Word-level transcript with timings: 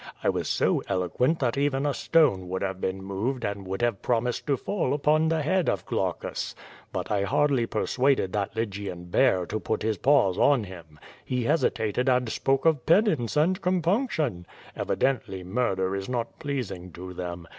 I 0.23 0.29
was 0.29 0.49
so 0.49 0.81
eloquent 0.87 1.37
that 1.41 1.59
even 1.59 1.85
a 1.85 1.93
stone 1.93 2.49
would 2.49 2.63
have 2.63 2.81
been 2.81 3.03
moved 3.03 3.45
and 3.45 3.67
would 3.67 3.83
have 3.83 4.01
promised 4.01 4.47
to 4.47 4.57
fall 4.57 4.95
upon 4.95 5.27
the 5.27 5.43
head 5.43 5.69
of 5.69 5.85
Glaucus. 5.85 6.55
But 6.91 7.11
I 7.11 7.21
hardly 7.21 7.67
persuaded 7.67 8.33
that 8.33 8.55
Lygian 8.55 9.05
bear 9.11 9.45
to 9.45 9.59
put 9.59 9.83
his 9.83 9.99
paws 9.99 10.39
on 10.39 10.63
him. 10.63 10.99
He 11.23 11.43
hesitated 11.43 12.09
and 12.09 12.29
spoke 12.29 12.65
of 12.65 12.83
penance 12.87 13.37
and 13.37 13.61
compunction; 13.61 14.47
evidently 14.75 15.43
murder 15.43 15.95
is 15.95 16.09
not 16.09 16.39
pleasing 16.39 16.91
to 16.93 17.13
them. 17.13 17.47